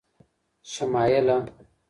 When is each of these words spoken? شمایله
شمایله 0.71 1.37